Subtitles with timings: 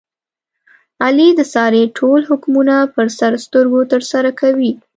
[1.03, 4.71] علي د سارې ټول حکمونه په سر سترګو ترسره کوي.